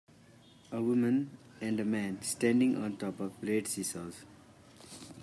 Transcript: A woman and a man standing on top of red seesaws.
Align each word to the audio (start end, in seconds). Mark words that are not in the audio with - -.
A 0.71 0.81
woman 0.81 1.37
and 1.61 1.79
a 1.79 1.85
man 1.85 2.23
standing 2.23 2.75
on 2.75 2.97
top 2.97 3.19
of 3.19 3.33
red 3.43 3.67
seesaws. 3.67 4.25